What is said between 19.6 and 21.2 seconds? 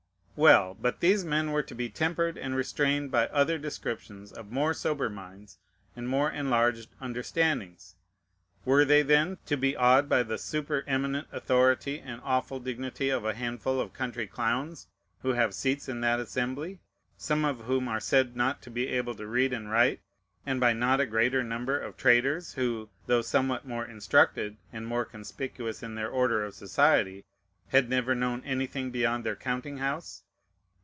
write, and by not a